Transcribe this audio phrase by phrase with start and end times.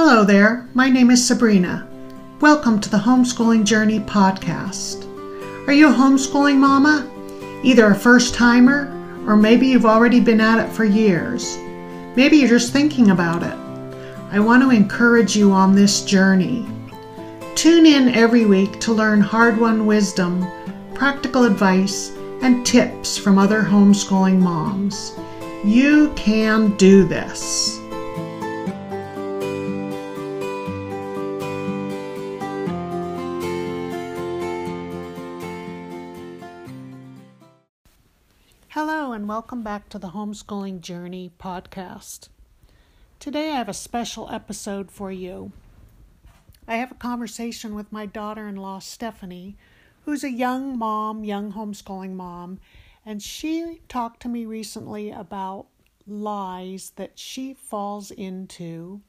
[0.00, 1.84] Hello there, my name is Sabrina.
[2.40, 5.04] Welcome to the Homeschooling Journey podcast.
[5.66, 7.04] Are you a homeschooling mama?
[7.64, 8.86] Either a first timer,
[9.26, 11.56] or maybe you've already been at it for years.
[12.14, 13.58] Maybe you're just thinking about it.
[14.30, 16.64] I want to encourage you on this journey.
[17.56, 20.46] Tune in every week to learn hard won wisdom,
[20.94, 22.10] practical advice,
[22.40, 25.18] and tips from other homeschooling moms.
[25.64, 27.80] You can do this.
[39.28, 42.30] Welcome back to the Homeschooling Journey podcast.
[43.20, 45.52] Today I have a special episode for you.
[46.66, 49.58] I have a conversation with my daughter in law, Stephanie,
[50.06, 52.58] who's a young mom, young homeschooling mom,
[53.04, 55.66] and she talked to me recently about
[56.06, 59.02] lies that she falls into.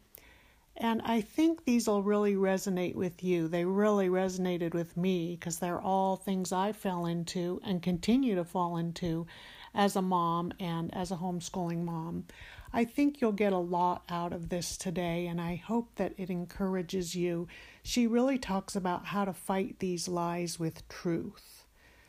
[0.76, 3.48] And I think these will really resonate with you.
[3.48, 8.44] They really resonated with me because they're all things I fell into and continue to
[8.44, 9.28] fall into
[9.74, 12.26] as a mom and as a homeschooling mom.
[12.72, 16.30] I think you'll get a lot out of this today, and I hope that it
[16.30, 17.48] encourages you.
[17.82, 21.66] She really talks about how to fight these lies with truth.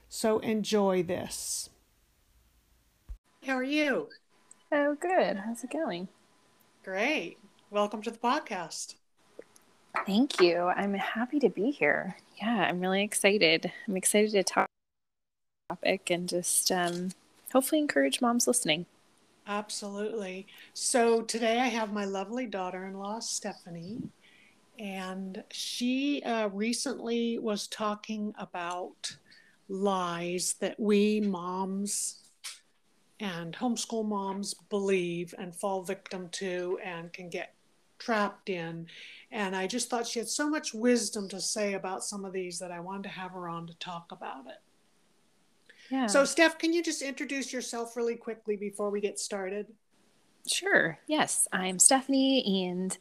[0.09, 1.71] So enjoy this.
[3.47, 4.09] How are you?
[4.71, 5.39] Oh, good.
[5.39, 6.09] How's it going?
[6.85, 7.39] Great.
[7.71, 8.97] Welcome to the podcast.
[10.07, 10.71] Thank you.
[10.77, 12.17] I'm happy to be here.
[12.41, 13.73] Yeah, I'm really excited.
[13.89, 14.67] I'm excited to talk
[15.71, 17.11] topic and just um,
[17.53, 18.87] hopefully encourage moms listening.
[19.47, 20.47] Absolutely.
[20.75, 24.03] So today I have my lovely daughter in law, Stephanie,
[24.79, 29.17] and she uh, recently was talking about
[29.69, 32.21] lies that we moms
[33.21, 37.55] and homeschool moms believe and fall victim to and can get
[37.99, 38.87] trapped in.
[39.31, 42.59] And I just thought she had so much wisdom to say about some of these
[42.59, 44.61] that I wanted to have her on to talk about it.
[45.91, 46.07] Yeah.
[46.07, 49.67] So, Steph, can you just introduce yourself really quickly before we get started?
[50.47, 50.99] Sure.
[51.07, 51.49] Yes.
[51.53, 52.97] I'm Stephanie, and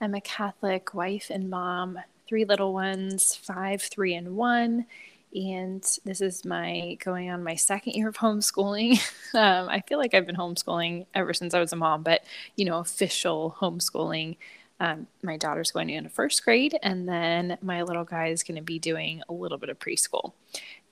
[0.00, 1.98] I'm a Catholic wife and mom,
[2.28, 4.86] three little ones, five, three, and one.
[5.34, 9.00] And this is my going on my second year of homeschooling.
[9.34, 12.22] um, I feel like I've been homeschooling ever since I was a mom, but
[12.56, 14.36] you know, official homeschooling.
[14.80, 18.62] Um, my daughter's going into first grade, and then my little guy is going to
[18.62, 20.32] be doing a little bit of preschool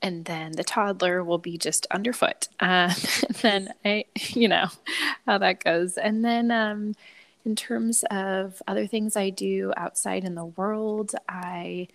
[0.01, 2.47] and then the toddler will be just underfoot.
[2.59, 2.93] Uh,
[3.41, 4.67] then I, you know,
[5.25, 5.97] how that goes.
[5.97, 6.95] And then um,
[7.45, 11.87] in terms of other things I do outside in the world, I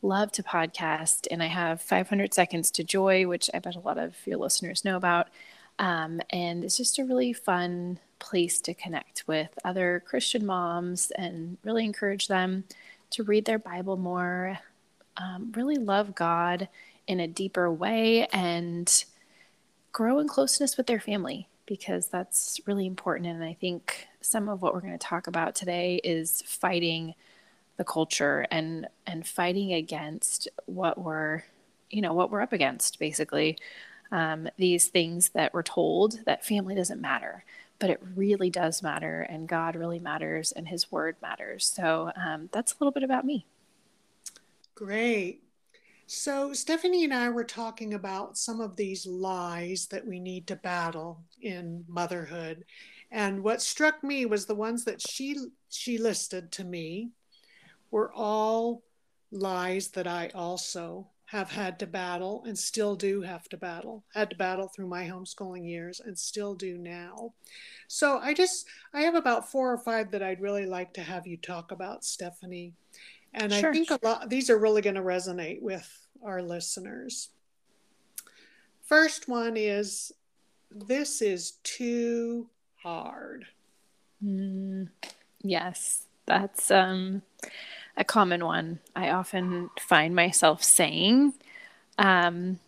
[0.00, 3.98] love to podcast, and I have 500 Seconds to Joy, which I bet a lot
[3.98, 5.28] of your listeners know about.
[5.78, 11.58] Um, and it's just a really fun place to connect with other Christian moms and
[11.64, 12.64] really encourage them
[13.10, 14.58] to read their Bible more,
[15.18, 16.68] um, really love God
[17.06, 19.04] in a deeper way and
[19.90, 23.26] grow in closeness with their family because that's really important.
[23.26, 27.14] And I think some of what we're going to talk about today is fighting
[27.76, 31.42] the culture and and fighting against what we're
[31.90, 33.58] you know what we're up against basically
[34.12, 37.44] um, these things that we're told that family doesn't matter
[37.82, 41.66] but it really does matter and god really matters and his word matters.
[41.66, 43.44] So um, that's a little bit about me.
[44.76, 45.42] Great.
[46.06, 50.56] So, Stephanie and I were talking about some of these lies that we need to
[50.56, 52.64] battle in motherhood.
[53.10, 55.36] And what struck me was the ones that she
[55.68, 57.10] she listed to me
[57.90, 58.84] were all
[59.32, 64.04] lies that I also have had to battle and still do have to battle.
[64.12, 67.32] Had to battle through my homeschooling years and still do now.
[67.88, 71.26] So I just I have about four or five that I'd really like to have
[71.26, 72.74] you talk about, Stephanie.
[73.32, 73.70] And sure.
[73.70, 75.88] I think a lot these are really going to resonate with
[76.22, 77.30] our listeners.
[78.82, 80.12] First one is
[80.70, 82.50] this is too
[82.82, 83.46] hard.
[84.22, 84.90] Mm,
[85.42, 87.22] yes, that's um,
[87.96, 88.80] a common one.
[88.96, 91.34] I often find myself saying.
[91.98, 92.58] Um,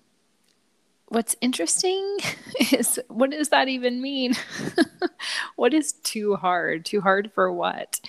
[1.09, 2.19] what's interesting
[2.73, 4.35] is what does that even mean?
[5.57, 6.85] what is too hard?
[6.85, 8.01] Too hard for what?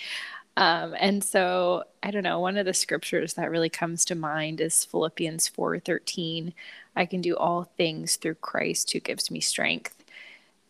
[0.56, 4.60] Um, and so I don't know, one of the scriptures that really comes to mind
[4.60, 6.52] is Philippians 4:13.
[6.94, 9.95] I can do all things through Christ who gives me strength.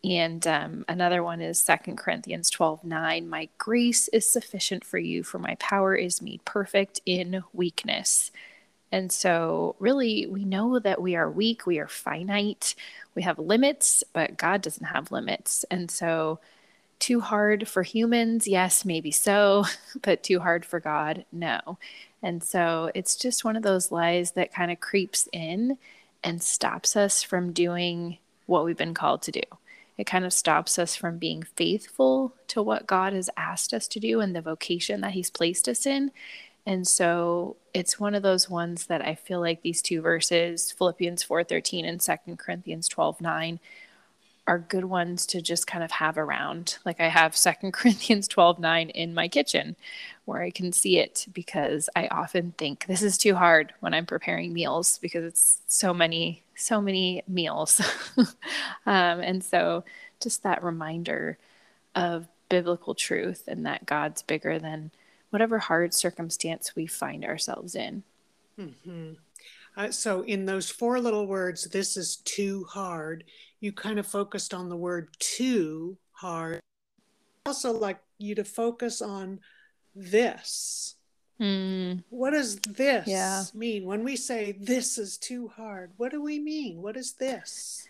[0.04, 3.28] And um, another one is Second Corinthians 12 9.
[3.28, 8.30] My grace is sufficient for you, for my power is made perfect in weakness.
[8.92, 12.74] And so, really, we know that we are weak, we are finite,
[13.14, 15.64] we have limits, but God doesn't have limits.
[15.70, 16.38] And so,
[16.98, 18.46] too hard for humans?
[18.48, 19.64] Yes, maybe so,
[20.02, 21.24] but too hard for God?
[21.32, 21.78] No.
[22.22, 25.78] And so it's just one of those lies that kind of creeps in
[26.24, 29.42] and stops us from doing what we've been called to do.
[29.98, 34.00] It kind of stops us from being faithful to what God has asked us to
[34.00, 36.10] do and the vocation that He's placed us in.
[36.66, 41.22] And so it's one of those ones that I feel like these two verses, Philippians
[41.24, 43.60] 4:13 and 2 Corinthians 12:9,
[44.46, 46.78] are good ones to just kind of have around.
[46.84, 49.76] Like I have Second Corinthians 12 9 in my kitchen
[50.24, 54.06] where I can see it because I often think this is too hard when I'm
[54.06, 57.80] preparing meals because it's so many, so many meals.
[58.16, 58.26] um,
[58.86, 59.84] and so
[60.20, 61.38] just that reminder
[61.94, 64.90] of biblical truth and that God's bigger than
[65.30, 68.02] whatever hard circumstance we find ourselves in.
[68.58, 69.12] Mm-hmm.
[69.76, 73.24] Uh, so, in those four little words, this is too hard,
[73.60, 76.60] you kind of focused on the word too hard.
[77.46, 79.40] I Also, like you to focus on
[79.94, 80.94] this.
[81.40, 82.02] Mm.
[82.10, 83.44] What does this yeah.
[83.54, 83.84] mean?
[83.84, 86.80] When we say this is too hard, what do we mean?
[86.82, 87.88] What is this?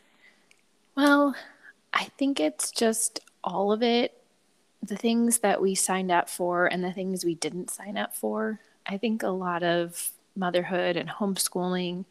[0.96, 1.36] Well,
[1.92, 4.16] I think it's just all of it
[4.82, 8.60] the things that we signed up for and the things we didn't sign up for.
[8.86, 12.04] I think a lot of motherhood and homeschooling,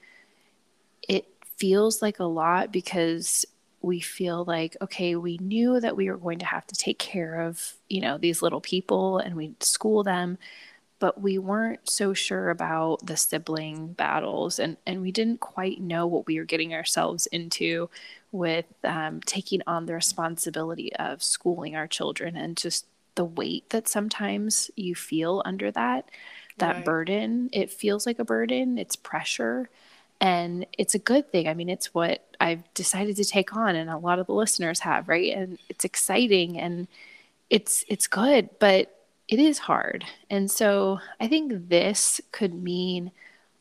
[1.08, 3.46] it feels like a lot because
[3.82, 7.42] we feel like, okay, we knew that we were going to have to take care
[7.42, 10.38] of, you know, these little people and we'd school them,
[11.00, 16.08] but we weren't so sure about the sibling battles and, and we didn't quite know
[16.08, 17.90] what we were getting ourselves into
[18.32, 23.88] with um, taking on the responsibility of schooling our children and just the weight that
[23.88, 26.10] sometimes you feel under that
[26.58, 26.86] that right.
[26.86, 27.50] burden.
[27.52, 29.70] It feels like a burden, it's pressure.
[30.26, 31.48] And it's a good thing.
[31.48, 34.80] I mean, it's what I've decided to take on, and a lot of the listeners
[34.80, 35.32] have, right?
[35.38, 36.88] And it's exciting and
[37.52, 38.92] it's it's good, but
[39.28, 40.04] it is hard.
[40.32, 43.12] And so I think this could mean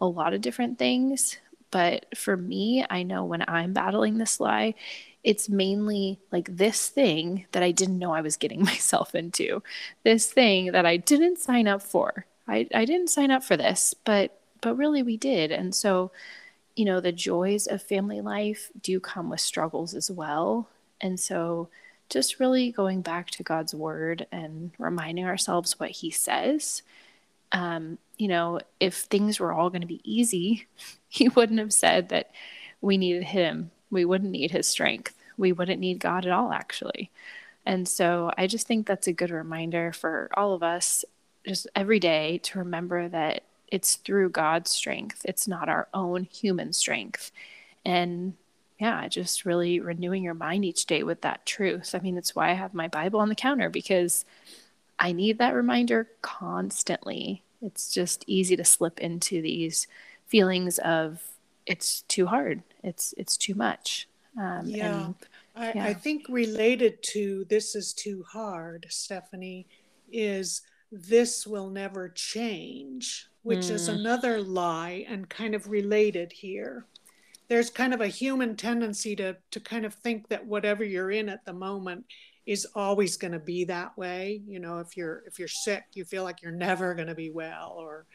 [0.00, 1.36] a lot of different things.
[1.70, 4.74] But for me, I know when I'm battling this lie,
[5.22, 9.62] it's mainly like this thing that I didn't know I was getting myself into,
[10.02, 12.24] this thing that I didn't sign up for.
[12.48, 15.52] I, I didn't sign up for this, but but really we did.
[15.52, 16.10] And so,
[16.76, 20.68] you know, the joys of family life do come with struggles as well.
[21.00, 21.68] And so
[22.10, 26.82] just really going back to God's word and reminding ourselves what he says.
[27.52, 30.66] Um, you know, if things were all going to be easy,
[31.08, 32.30] he wouldn't have said that
[32.80, 33.70] we needed him.
[33.90, 35.14] We wouldn't need his strength.
[35.36, 37.10] We wouldn't need God at all, actually.
[37.66, 41.04] And so I just think that's a good reminder for all of us
[41.46, 43.44] just every day to remember that
[43.74, 45.22] it's through God's strength.
[45.24, 47.32] It's not our own human strength.
[47.84, 48.34] And
[48.78, 51.92] yeah, just really renewing your mind each day with that truth.
[51.92, 54.24] I mean, it's why I have my Bible on the counter because
[55.00, 57.42] I need that reminder constantly.
[57.60, 59.88] It's just easy to slip into these
[60.28, 61.20] feelings of
[61.66, 62.62] it's too hard.
[62.84, 64.08] It's it's too much.
[64.38, 65.06] Um, yeah.
[65.06, 65.14] And,
[65.56, 65.84] I, yeah.
[65.86, 69.66] I think related to this is too hard, Stephanie,
[70.12, 70.62] is
[70.92, 73.70] this will never change, which mm.
[73.70, 76.86] is another lie and kind of related here.
[77.48, 81.28] There's kind of a human tendency to, to kind of think that whatever you're in
[81.28, 82.06] at the moment
[82.46, 84.42] is always going to be that way.
[84.46, 87.30] You know, if you're if you're sick, you feel like you're never going to be
[87.30, 88.06] well, or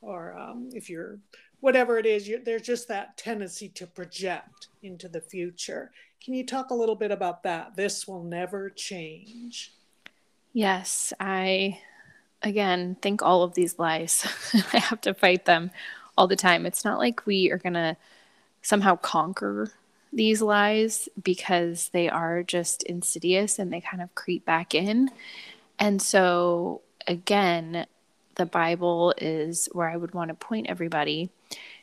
[0.00, 1.18] or um, if you're
[1.60, 5.92] whatever it is, there's just that tendency to project into the future.
[6.22, 7.76] Can you talk a little bit about that?
[7.76, 9.72] This will never change.
[10.52, 11.78] Yes, I
[12.42, 14.26] again, think all of these lies.
[14.72, 15.70] I have to fight them
[16.16, 16.66] all the time.
[16.66, 17.96] It's not like we are going to
[18.62, 19.70] somehow conquer
[20.12, 25.10] these lies because they are just insidious and they kind of creep back in.
[25.78, 27.86] And so, again,
[28.34, 31.30] the Bible is where I would want to point everybody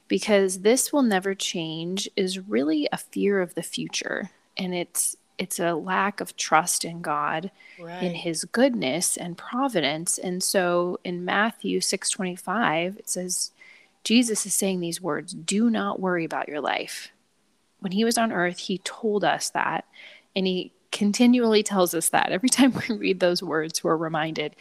[0.08, 4.30] because this will never change is really a fear of the future.
[4.58, 8.04] And it's it's a lack of trust in God right.
[8.04, 10.18] in his goodness and providence.
[10.18, 13.52] And so in Matthew 6:25 it says
[14.04, 17.12] Jesus is saying these words, "Do not worry about your life."
[17.80, 19.86] When he was on earth, he told us that
[20.36, 22.32] and he continually tells us that.
[22.32, 24.56] Every time we read those words, we're reminded,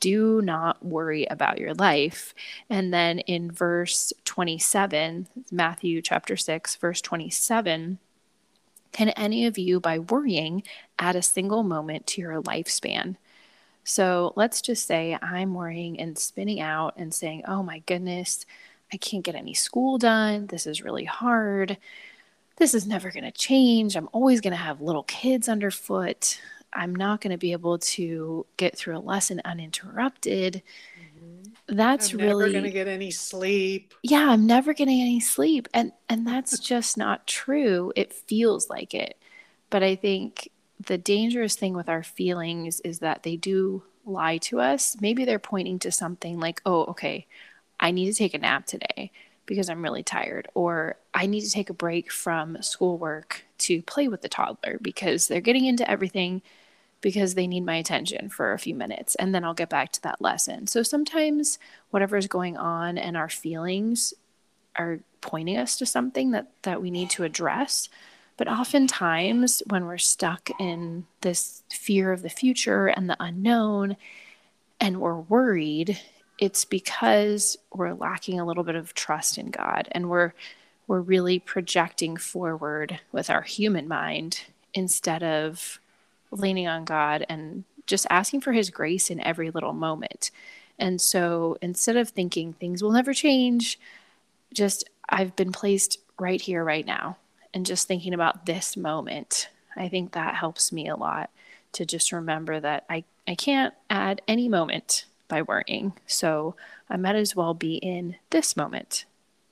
[0.00, 2.34] do not worry about your life.
[2.68, 7.98] And then in verse 27, Matthew chapter 6, verse 27,
[8.92, 10.62] can any of you, by worrying,
[10.98, 13.16] add a single moment to your lifespan?
[13.84, 18.46] So let's just say I'm worrying and spinning out and saying, oh my goodness,
[18.92, 20.46] I can't get any school done.
[20.46, 21.78] This is really hard.
[22.58, 23.96] This is never going to change.
[23.96, 26.38] I'm always going to have little kids underfoot.
[26.72, 30.62] I'm not going to be able to get through a lesson uninterrupted.
[31.22, 31.76] Mm-hmm.
[31.76, 33.94] That's I'm really never going to get any sleep.
[34.02, 37.92] Yeah, I'm never getting any sleep, and and that's just not true.
[37.96, 39.16] It feels like it,
[39.70, 40.50] but I think
[40.84, 44.96] the dangerous thing with our feelings is that they do lie to us.
[45.00, 47.26] Maybe they're pointing to something like, "Oh, okay,
[47.78, 49.12] I need to take a nap today."
[49.44, 54.08] because I'm really tired, or I need to take a break from schoolwork to play
[54.08, 56.42] with the toddler because they're getting into everything
[57.02, 60.02] because they need my attention for a few minutes and then I'll get back to
[60.02, 60.66] that lesson.
[60.66, 61.58] So sometimes
[61.90, 64.14] whatever is going on and our feelings
[64.76, 67.90] are pointing us to something that that we need to address.
[68.38, 73.96] But oftentimes when we're stuck in this fear of the future and the unknown
[74.80, 76.00] and we're worried,
[76.38, 80.32] it's because we're lacking a little bit of trust in God and we're
[80.86, 84.42] we're really projecting forward with our human mind
[84.74, 85.80] instead of
[86.32, 90.30] leaning on God and just asking for his grace in every little moment.
[90.78, 93.78] And so instead of thinking things will never change,
[94.52, 97.18] just I've been placed right here, right now,
[97.54, 101.30] and just thinking about this moment, I think that helps me a lot
[101.72, 105.92] to just remember that I, I can't add any moment by worrying.
[106.06, 106.54] So
[106.90, 109.04] I might as well be in this moment.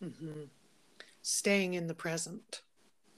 [0.05, 0.45] Mm-hmm.
[1.23, 2.63] Staying in the present.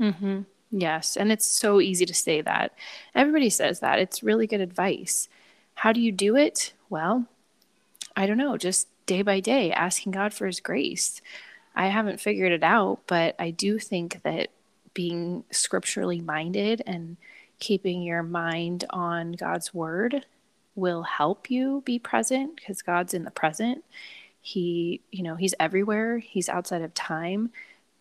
[0.01, 0.43] Mm-hmm.
[0.73, 1.17] Yes.
[1.19, 2.73] And it's so easy to say that.
[3.15, 3.99] Everybody says that.
[3.99, 5.29] It's really good advice.
[5.75, 6.73] How do you do it?
[6.89, 7.27] Well,
[8.17, 11.21] I don't know, just day by day, asking God for His grace.
[11.75, 14.49] I haven't figured it out, but I do think that
[14.95, 17.17] being scripturally minded and
[17.59, 20.27] keeping your mind on God's word
[20.75, 23.85] will help you be present because God's in the present.
[24.41, 27.51] He, you know, He's everywhere, He's outside of time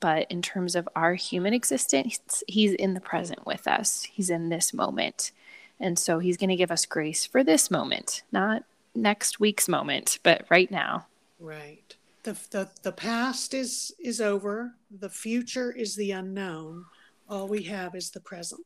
[0.02, 4.04] but in terms of our human existence, he's in the present with us.
[4.04, 5.32] He's in this moment.
[5.80, 10.20] And so he's going to give us grace for this moment, not next week's moment,
[10.24, 11.08] but right now.
[11.40, 11.96] Right.
[12.24, 14.74] The, the, the past is, is over.
[15.00, 16.86] The future is the unknown.
[17.30, 18.66] All we have is the present.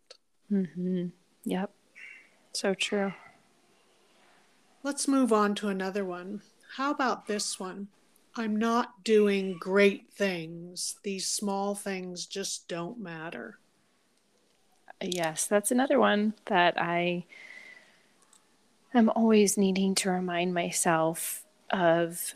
[0.51, 1.08] Mm-hmm.
[1.46, 1.72] Yep.
[2.54, 3.13] So true.
[4.84, 6.42] Let's move on to another one.
[6.75, 7.88] How about this one?
[8.38, 10.96] I'm not doing great things.
[11.04, 13.60] These small things just don't matter.
[15.01, 17.25] Yes, that's another one that I
[18.94, 22.36] am always needing to remind myself of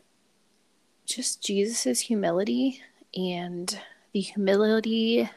[1.06, 2.82] just Jesus's humility
[3.13, 3.77] and
[4.13, 5.29] the humility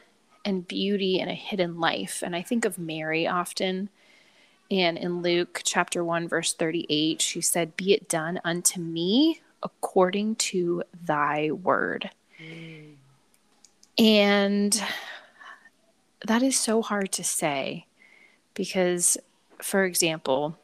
[0.45, 2.21] and beauty in a hidden life.
[2.23, 3.89] And I think of Mary often.
[4.71, 10.35] And in Luke chapter 1, verse 38, she said, Be it done unto me according
[10.35, 12.09] to thy word.
[12.41, 12.95] Mm.
[13.97, 14.83] And
[16.25, 17.85] that is so hard to say
[18.53, 19.17] because,
[19.61, 20.57] for example,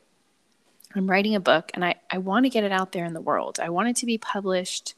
[0.96, 3.22] I'm writing a book and I, I want to get it out there in the
[3.22, 3.60] world.
[3.62, 4.96] I want it to be published.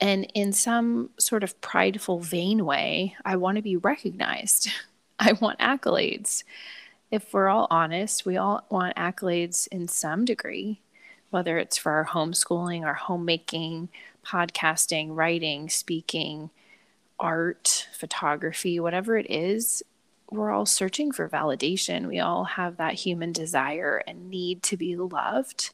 [0.00, 4.68] And in some sort of prideful, vain way, I want to be recognized.
[5.18, 6.42] I want accolades.
[7.12, 10.81] If we're all honest, we all want accolades in some degree
[11.32, 13.88] whether it's for our homeschooling, our homemaking,
[14.24, 16.50] podcasting, writing, speaking,
[17.18, 19.82] art, photography, whatever it is,
[20.30, 22.06] we're all searching for validation.
[22.06, 25.70] We all have that human desire and need to be loved.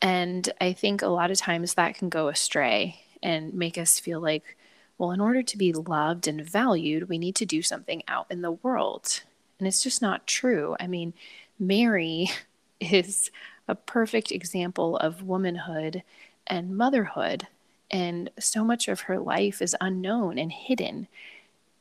[0.00, 4.20] And I think a lot of times that can go astray and make us feel
[4.20, 4.56] like,
[4.98, 8.42] well, in order to be loved and valued, we need to do something out in
[8.42, 9.22] the world.
[9.58, 10.76] And it's just not true.
[10.78, 11.14] I mean,
[11.58, 12.30] Mary
[12.80, 13.30] is
[13.68, 16.02] a perfect example of womanhood
[16.46, 17.46] and motherhood.
[17.90, 21.08] And so much of her life is unknown and hidden.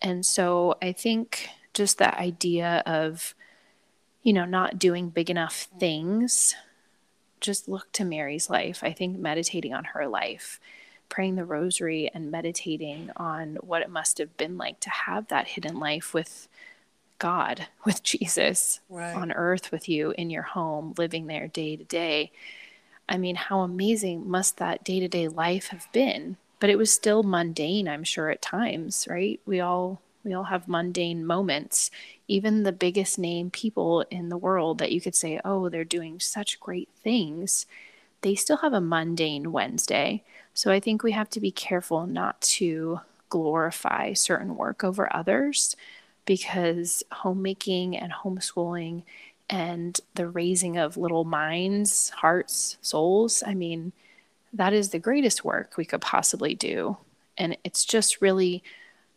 [0.02, 3.34] And so I think just that idea of,
[4.22, 6.56] you know, not doing big enough things,
[7.42, 8.80] just look to Mary's life.
[8.84, 10.60] I think meditating on her life,
[11.10, 15.48] praying the rosary, and meditating on what it must have been like to have that
[15.48, 16.48] hidden life with
[17.24, 19.16] God, with Jesus right.
[19.16, 22.34] on earth with you in your home, living there day to day.
[23.08, 26.36] I mean, how amazing must that day to day life have been?
[26.60, 29.40] But it was still mundane, I'm sure, at times, right?
[29.46, 31.92] We all we all have mundane moments.
[32.28, 36.20] Even the biggest name people in the world that you could say, oh, they're doing
[36.20, 37.66] such great things,
[38.20, 40.24] they still have a mundane Wednesday.
[40.54, 43.00] So I think we have to be careful not to
[43.30, 45.78] glorify certain work over others
[46.26, 49.04] because homemaking and homeschooling
[49.50, 53.92] and the raising of little minds, hearts, souls, I mean,
[54.54, 56.98] that is the greatest work we could possibly do.
[57.38, 58.64] And it's just really,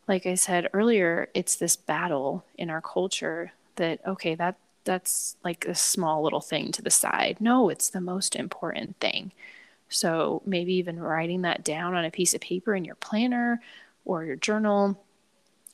[0.09, 5.67] like I said earlier, it's this battle in our culture that, okay, that that's like
[5.67, 7.37] a small little thing to the side.
[7.41, 9.33] No, it's the most important thing.
[9.89, 13.61] So maybe even writing that down on a piece of paper in your planner
[14.05, 14.99] or your journal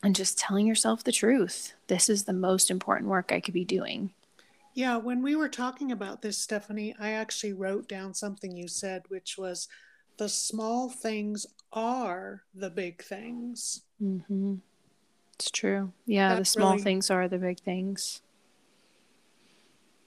[0.03, 1.75] and just telling yourself the truth.
[1.87, 4.13] This is the most important work I could be doing.
[4.75, 9.03] Yeah, when we were talking about this, Stephanie, I actually wrote down something you said,
[9.09, 9.69] which was
[10.17, 13.83] the small things are the big things.
[14.03, 14.57] Mm-hmm.
[15.35, 15.93] It's true.
[16.07, 18.23] Yeah, that the small really, things are the big things.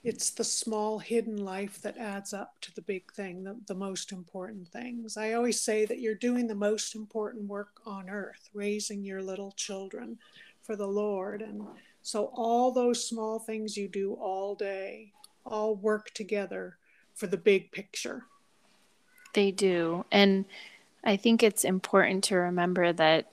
[0.06, 4.12] It's the small hidden life that adds up to the big thing, the, the most
[4.12, 5.16] important things.
[5.16, 9.50] I always say that you're doing the most important work on earth, raising your little
[9.56, 10.18] children
[10.62, 11.42] for the Lord.
[11.42, 11.66] And
[12.02, 15.12] so all those small things you do all day
[15.44, 16.76] all work together
[17.14, 18.26] for the big picture.
[19.34, 20.04] They do.
[20.12, 20.44] And
[21.02, 23.32] I think it's important to remember that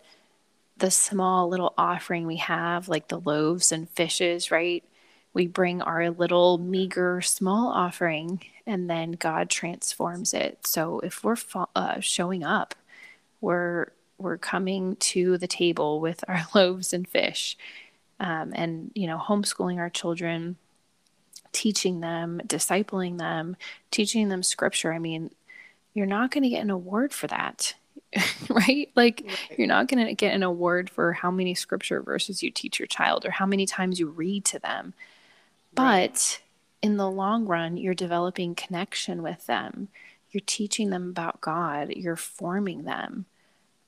[0.78, 4.84] the small little offering we have, like the loaves and fishes, right?
[5.34, 10.66] We bring our little meager small offering and then God transforms it.
[10.66, 11.38] So if we're
[11.76, 12.76] uh, showing up,
[13.42, 13.88] we're
[14.18, 17.58] we're coming to the table with our loaves and fish,
[18.20, 20.56] um, and you know, homeschooling our children,
[21.52, 23.58] teaching them, discipling them,
[23.92, 24.94] teaching them scripture.
[24.94, 25.32] I mean,
[25.94, 27.76] you're not going to get an award for that.
[28.50, 28.90] right?
[28.96, 29.58] Like right.
[29.58, 32.88] you're not going to get an award for how many scripture verses you teach your
[32.88, 34.94] child or how many times you read to them.
[35.78, 36.10] Right.
[36.10, 36.42] But
[36.82, 39.90] in the long run, you're developing connection with them.
[40.32, 41.92] You're teaching them about God.
[41.92, 43.26] You're forming them.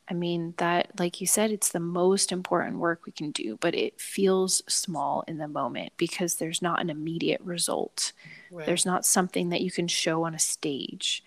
[0.08, 3.74] I mean, that, like you said, it's the most important work we can do, but
[3.74, 8.12] it feels small in the moment because there's not an immediate result.
[8.52, 8.68] Right.
[8.68, 11.24] There's not something that you can show on a stage.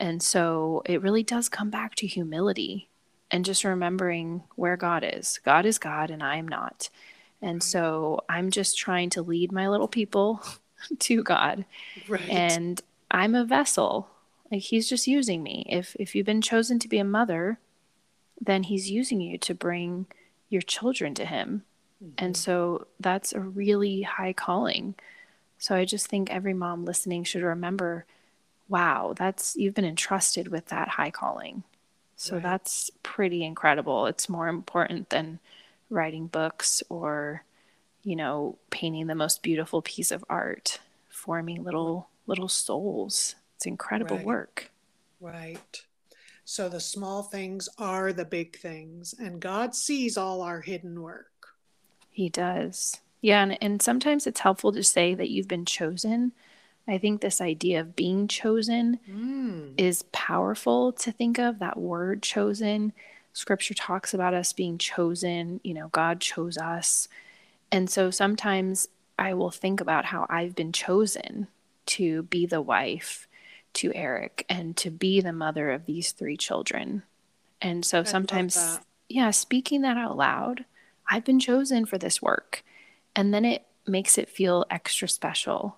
[0.00, 2.88] And so it really does come back to humility
[3.30, 5.40] and just remembering where God is.
[5.44, 6.90] God is God and I am not.
[7.42, 10.42] And so I'm just trying to lead my little people
[10.98, 11.64] to God.
[12.08, 12.28] Right.
[12.28, 14.08] And I'm a vessel.
[14.50, 15.66] Like he's just using me.
[15.68, 17.58] If if you've been chosen to be a mother,
[18.40, 20.06] then he's using you to bring
[20.48, 21.64] your children to him.
[22.02, 22.12] Mm-hmm.
[22.18, 24.94] And so that's a really high calling.
[25.58, 28.06] So I just think every mom listening should remember
[28.68, 31.62] wow, that's you've been entrusted with that high calling.
[32.16, 32.42] So right.
[32.42, 34.06] that's pretty incredible.
[34.06, 35.38] It's more important than
[35.90, 37.44] writing books or
[38.02, 43.34] you know, painting the most beautiful piece of art, forming little little souls.
[43.56, 44.26] It's incredible right.
[44.26, 44.70] work.
[45.20, 45.82] Right.
[46.44, 51.48] So the small things are the big things, and God sees all our hidden work.
[52.10, 53.00] He does.
[53.20, 56.32] Yeah, and, and sometimes it's helpful to say that you've been chosen
[56.88, 59.72] I think this idea of being chosen mm.
[59.76, 61.58] is powerful to think of.
[61.58, 62.92] That word chosen,
[63.36, 65.60] scripture talks about us being chosen.
[65.62, 67.06] You know, God chose us.
[67.70, 71.48] And so sometimes I will think about how I've been chosen
[71.86, 73.28] to be the wife
[73.74, 77.02] to Eric and to be the mother of these three children.
[77.60, 80.64] And so sometimes, yeah, speaking that out loud,
[81.10, 82.64] I've been chosen for this work.
[83.14, 85.76] And then it makes it feel extra special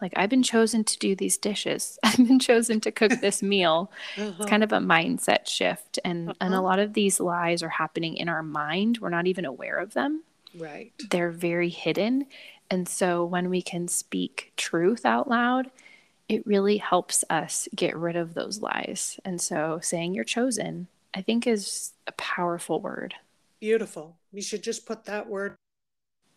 [0.00, 1.98] like I've been chosen to do these dishes.
[2.04, 3.90] I've been chosen to cook this meal.
[4.16, 4.32] uh-huh.
[4.38, 6.36] It's kind of a mindset shift and uh-huh.
[6.40, 6.62] and a uh-huh.
[6.62, 8.98] lot of these lies are happening in our mind.
[8.98, 10.22] We're not even aware of them.
[10.56, 10.92] Right.
[11.10, 12.26] They're very hidden.
[12.70, 15.70] And so when we can speak truth out loud,
[16.28, 19.20] it really helps us get rid of those lies.
[19.24, 23.14] And so saying you're chosen, I think is a powerful word.
[23.60, 24.16] Beautiful.
[24.32, 25.56] We should just put that word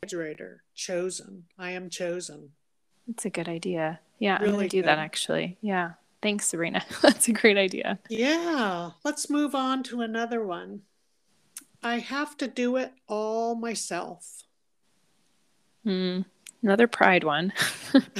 [0.02, 1.46] refrigerator chosen.
[1.58, 2.52] I am chosen.
[3.08, 4.00] That's a good idea.
[4.20, 5.58] Yeah, really I'm to do that actually.
[5.62, 5.94] Yeah.
[6.22, 6.84] Thanks, Sabrina.
[7.02, 8.00] That's a great idea.
[8.10, 8.92] Yeah.
[9.04, 10.82] Let's move on to another one.
[11.84, 14.44] I have to do it all myself.
[15.84, 16.22] Hmm.
[16.64, 17.54] Another pride one.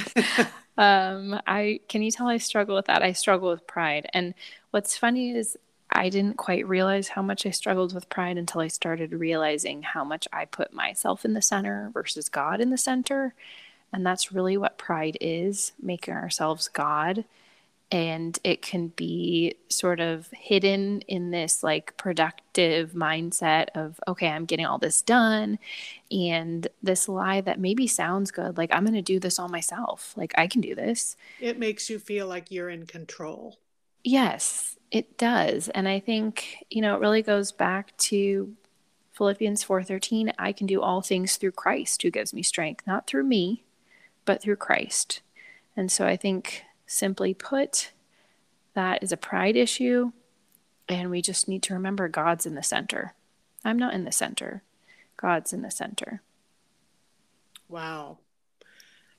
[0.78, 3.02] um, I can you tell I struggle with that?
[3.02, 4.08] I struggle with pride.
[4.14, 4.32] And
[4.70, 5.56] what's funny is
[5.90, 10.04] I didn't quite realize how much I struggled with pride until I started realizing how
[10.04, 13.34] much I put myself in the center versus God in the center.
[13.92, 17.24] And that's really what pride is making ourselves God.
[17.90, 24.44] And it can be sort of hidden in this like productive mindset of, okay, I'm
[24.44, 25.58] getting all this done.
[26.10, 30.12] And this lie that maybe sounds good, like, I'm going to do this all myself.
[30.16, 31.16] Like, I can do this.
[31.40, 33.58] It makes you feel like you're in control.
[34.04, 35.70] Yes, it does.
[35.70, 38.54] And I think, you know, it really goes back to
[39.18, 43.24] Philippians 4:13, I can do all things through Christ who gives me strength, not through
[43.24, 43.64] me,
[44.28, 45.22] but through Christ.
[45.74, 47.92] And so I think, simply put,
[48.74, 50.12] that is a pride issue.
[50.86, 53.14] And we just need to remember God's in the center.
[53.64, 54.62] I'm not in the center,
[55.16, 56.20] God's in the center.
[57.70, 58.18] Wow.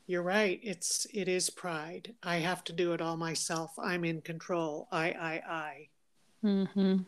[0.06, 0.60] You're right.
[0.62, 2.13] It's it is pride.
[2.22, 3.72] I have to do it all myself.
[3.80, 4.88] I'm in control.
[4.91, 5.88] I I I.
[6.43, 7.06] Mhm.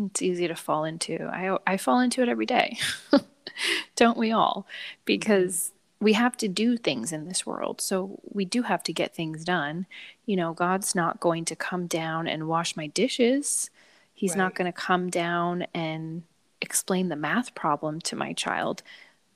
[0.00, 1.28] It's easy to fall into.
[1.32, 2.78] I I fall into it every day.
[3.96, 4.68] Don't we all?
[5.04, 7.80] Because we have to do things in this world.
[7.80, 9.86] So we do have to get things done.
[10.26, 13.70] You know, God's not going to come down and wash my dishes.
[14.14, 14.38] He's right.
[14.38, 16.22] not going to come down and
[16.60, 18.82] explain the math problem to my child.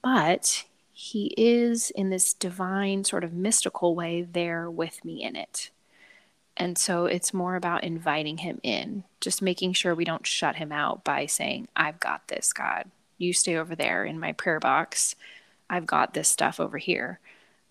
[0.02, 5.70] But he is in this divine sort of mystical way there with me in it.
[6.56, 10.70] And so it's more about inviting him in, just making sure we don't shut him
[10.70, 12.90] out by saying, I've got this, God.
[13.18, 15.16] You stay over there in my prayer box.
[15.72, 17.18] I've got this stuff over here.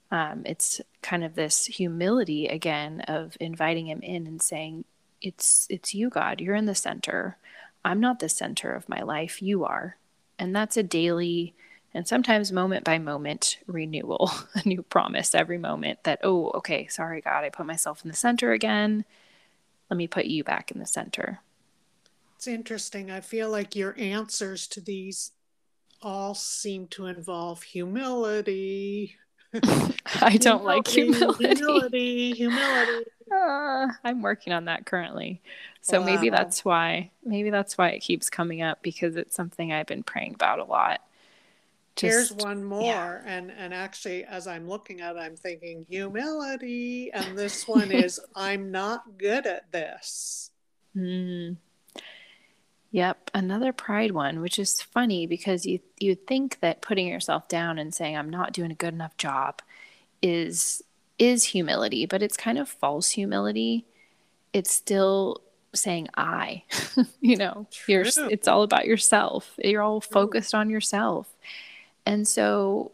[0.10, 4.86] Um, it's kind of this humility again of inviting him in and saying,
[5.22, 6.42] It's it's you, God.
[6.42, 7.38] You're in the center.
[7.86, 9.40] I'm not the center of my life.
[9.42, 9.98] You are.
[10.40, 11.54] And that's a daily
[11.94, 17.22] and sometimes moment by moment renewal, a new promise every moment that, oh, okay, sorry,
[17.22, 19.06] God, I put myself in the center again.
[19.90, 21.42] Let me put you back in the center.
[22.38, 23.12] It's interesting.
[23.12, 25.34] I feel like your answers to these
[26.02, 29.16] all seem to involve humility.
[30.22, 31.56] I don't humility, like humility.
[31.56, 33.06] Humility, humility.
[33.32, 35.42] Uh, I'm working on that currently.
[35.82, 36.06] So wow.
[36.06, 40.04] maybe that's why maybe that's why it keeps coming up because it's something I've been
[40.04, 41.02] praying about a lot.
[41.96, 43.22] Just, Here's one more, yeah.
[43.26, 48.20] and and actually, as I'm looking at, it, I'm thinking humility, and this one is
[48.36, 50.52] I'm not good at this.
[50.96, 51.58] Mm.
[52.92, 57.80] Yep, another pride one, which is funny because you you think that putting yourself down
[57.80, 59.62] and saying I'm not doing a good enough job
[60.22, 60.84] is
[61.18, 63.86] is humility, but it's kind of false humility.
[64.54, 65.42] It's still
[65.74, 66.64] saying I,
[67.22, 69.54] you know, you're it's all about yourself.
[69.58, 71.34] You're all focused on yourself.
[72.06, 72.92] And so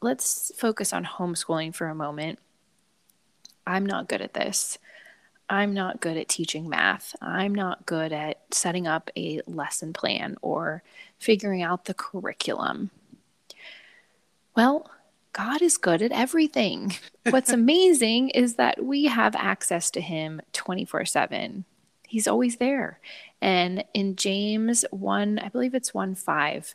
[0.00, 2.40] let's focus on homeschooling for a moment.
[3.66, 4.78] I'm not good at this.
[5.50, 7.16] I'm not good at teaching math.
[7.20, 10.84] I'm not good at setting up a lesson plan or
[11.18, 12.90] figuring out the curriculum.
[14.56, 14.88] Well,
[15.32, 16.94] God is good at everything.
[17.30, 21.64] What's amazing is that we have access to Him 24 7.
[22.06, 23.00] He's always there.
[23.40, 26.74] And in James 1, I believe it's 1 5,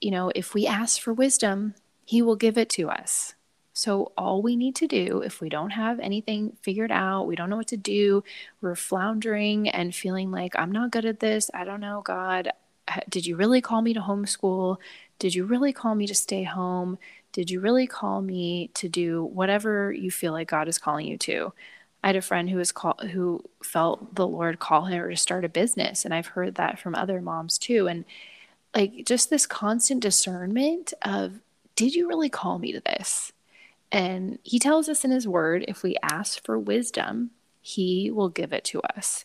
[0.00, 3.34] you know, if we ask for wisdom, He will give it to us.
[3.74, 7.50] So, all we need to do, if we don't have anything figured out, we don't
[7.50, 8.22] know what to do,
[8.60, 12.52] we're floundering and feeling like, I'm not good at this, I don't know, God,
[13.08, 14.76] did you really call me to homeschool?
[15.18, 16.98] Did you really call me to stay home?
[17.32, 21.18] Did you really call me to do whatever you feel like God is calling you
[21.18, 21.52] to?
[22.02, 25.44] I had a friend who was call, who felt the Lord call her to start
[25.44, 27.88] a business, and I've heard that from other moms too.
[27.88, 28.04] And
[28.74, 31.40] like just this constant discernment of
[31.76, 33.32] did you really call me to this
[33.94, 37.30] and he tells us in his word if we ask for wisdom
[37.60, 39.24] he will give it to us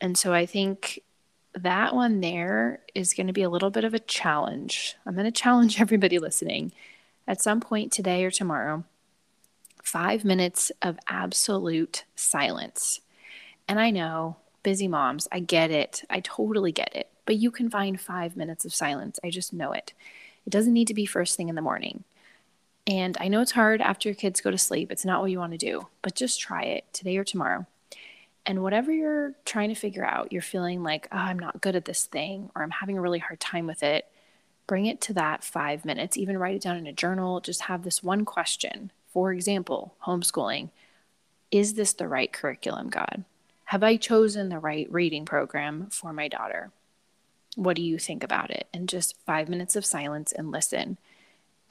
[0.00, 1.00] and so i think
[1.54, 5.24] that one there is going to be a little bit of a challenge i'm going
[5.24, 6.70] to challenge everybody listening
[7.26, 8.84] at some point today or tomorrow
[9.82, 13.00] five minutes of absolute silence
[13.66, 17.68] and i know busy moms i get it i totally get it but you can
[17.68, 19.18] find five minutes of silence.
[19.22, 19.92] I just know it.
[20.46, 22.04] It doesn't need to be first thing in the morning.
[22.86, 24.92] And I know it's hard after your kids go to sleep.
[24.92, 27.66] It's not what you want to do, but just try it today or tomorrow.
[28.44, 31.84] And whatever you're trying to figure out, you're feeling like, oh, I'm not good at
[31.84, 34.06] this thing, or I'm having a really hard time with it,
[34.68, 36.16] bring it to that five minutes.
[36.16, 37.40] Even write it down in a journal.
[37.40, 38.92] Just have this one question.
[39.12, 40.70] For example, homeschooling
[41.50, 43.24] Is this the right curriculum, God?
[43.66, 46.70] Have I chosen the right reading program for my daughter?
[47.56, 48.68] What do you think about it?
[48.72, 50.98] And just five minutes of silence and listen.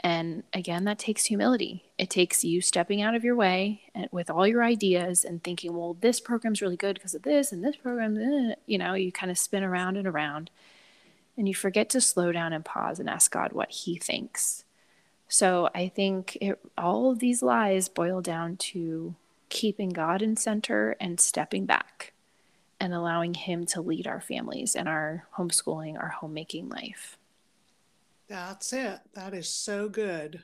[0.06, 1.86] And again, that takes humility.
[1.98, 5.76] It takes you stepping out of your way and with all your ideas and thinking,
[5.76, 9.12] well, this program's really good because of this, and this program, eh, you know, you
[9.12, 10.52] kind of spin around and around.
[11.36, 14.64] And you forget to slow down and pause and ask God what He thinks.
[15.28, 19.16] So I think it, all of these lies boil down to
[19.50, 22.14] keeping God in center and stepping back
[22.80, 27.18] and allowing Him to lead our families and our homeschooling, our homemaking life.
[28.28, 29.00] That's it.
[29.14, 30.44] That is so good.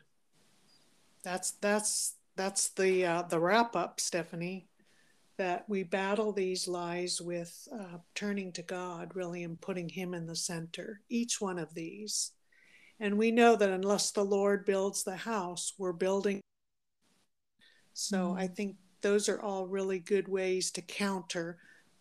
[1.24, 4.68] That's that's that's the uh, the wrap up, Stephanie.
[5.38, 10.28] That we battle these lies with uh, turning to God, really, and putting Him in
[10.28, 11.02] the center.
[11.10, 12.32] Each one of these,
[13.00, 16.42] and we know that unless the Lord builds the house, we're building.
[17.94, 18.40] So mm-hmm.
[18.40, 21.58] I think those are all really good ways to counter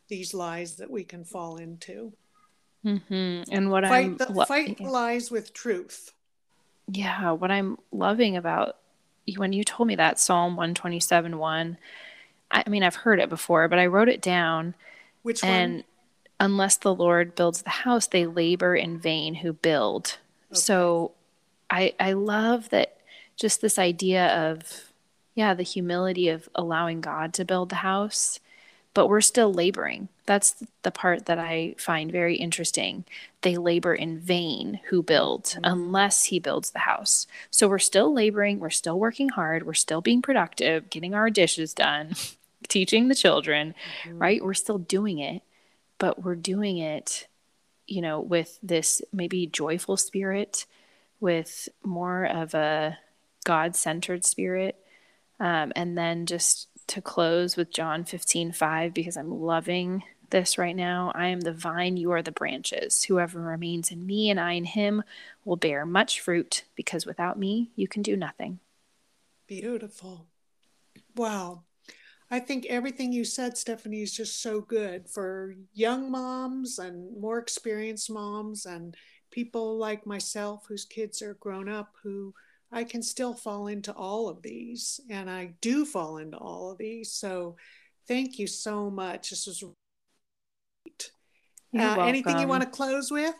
[0.09, 2.13] these lies that we can fall into.
[2.85, 3.53] Mm-hmm.
[3.53, 6.13] And what fight I'm the, lo- fight lies with truth.
[6.89, 8.77] Yeah, what I'm loving about
[9.37, 11.79] when you told me that Psalm 127 1,
[12.51, 14.75] I mean, I've heard it before, but I wrote it down.
[15.23, 15.85] Which and one?
[16.41, 20.19] unless the Lord builds the house, they labor in vain who build.
[20.51, 20.59] Okay.
[20.59, 21.13] So
[21.69, 22.97] I I love that
[23.37, 24.91] just this idea of
[25.35, 28.41] yeah, the humility of allowing God to build the house,
[28.95, 30.09] but we're still laboring.
[30.27, 33.05] That's the part that I find very interesting.
[33.43, 35.65] They labor in vain who build mm-hmm.
[35.65, 37.27] unless he builds the house.
[37.51, 41.75] So we're still laboring, we're still working hard, we're still being productive, getting our dishes
[41.75, 42.15] done,
[42.69, 43.75] teaching the children,
[44.05, 44.19] mm-hmm.
[44.19, 44.45] right?
[44.45, 45.43] We're still doing it
[46.01, 47.29] but we're doing it,
[47.87, 50.67] you know, with this maybe joyful spirit,
[51.21, 52.99] with more of a
[53.45, 54.77] God centered spirit.
[55.39, 60.77] Um, and then just to close with John 15 5, because I'm loving this right
[60.77, 61.13] now.
[61.15, 63.05] I am the vine, you are the branches.
[63.05, 65.03] Whoever remains in me and I in him
[65.45, 68.61] will bear much fruit, because without me, you can do nothing.
[69.47, 70.27] Beautiful.
[71.17, 71.65] Wow.
[72.31, 77.39] I think everything you said, Stephanie, is just so good for young moms and more
[77.39, 78.97] experienced moms and
[79.33, 82.35] people like myself whose kids are grown up who
[82.73, 85.01] I can still fall into all of these.
[85.11, 87.13] And I do fall into all of these.
[87.13, 87.57] So
[88.07, 89.31] thank you so much.
[89.31, 91.11] This was great.
[91.77, 93.35] Uh, anything you want to close with?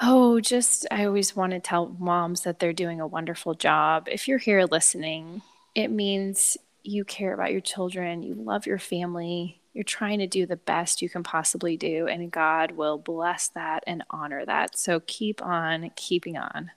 [0.00, 4.08] Oh, just I always want to tell moms that they're doing a wonderful job.
[4.10, 5.42] If you're here listening,
[5.74, 10.46] it means you care about your children, you love your family, you're trying to do
[10.46, 14.78] the best you can possibly do, and God will bless that and honor that.
[14.78, 16.70] So keep on keeping on.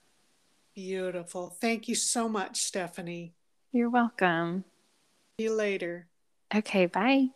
[0.81, 1.55] Beautiful.
[1.61, 3.35] Thank you so much, Stephanie.
[3.71, 4.65] You're welcome.
[5.37, 6.07] See you later.
[6.53, 7.27] Okay, bye.